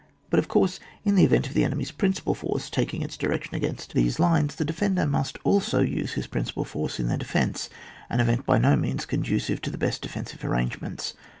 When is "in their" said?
6.99-7.19